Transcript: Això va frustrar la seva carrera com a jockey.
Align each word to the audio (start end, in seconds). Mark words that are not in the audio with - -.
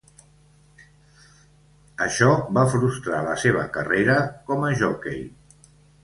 Això 2.05 2.29
va 2.59 2.63
frustrar 2.71 3.19
la 3.27 3.35
seva 3.43 3.65
carrera 3.75 4.15
com 4.49 4.65
a 4.71 4.71
jockey. 4.81 5.21